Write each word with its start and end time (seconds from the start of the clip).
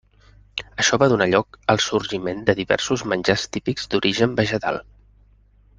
Això 0.83 0.97
va 1.03 1.09
donar 1.11 1.27
lloc 1.33 1.59
al 1.73 1.83
sorgiment 1.89 2.41
de 2.49 2.57
diversos 2.61 3.05
menjars 3.13 3.47
típics 3.59 3.87
d'origen 3.93 4.35
vegetal. 4.41 4.81